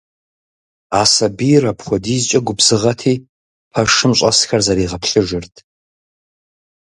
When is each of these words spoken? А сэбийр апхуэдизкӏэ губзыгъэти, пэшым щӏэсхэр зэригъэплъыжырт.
А 0.99 1.01
сэбийр 1.13 1.63
апхуэдизкӏэ 1.71 2.39
губзыгъэти, 2.45 3.15
пэшым 3.71 4.11
щӏэсхэр 4.17 4.61
зэригъэплъыжырт. 4.65 5.55